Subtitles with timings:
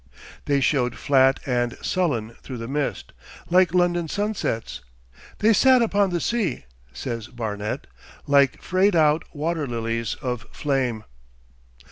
[0.45, 3.13] They showed flat and sullen through the mist,
[3.51, 4.81] like London sunsets.
[5.37, 7.85] 'They sat upon the sea,' says Barnet,
[8.25, 11.03] 'like frayed out waterlilies of flame.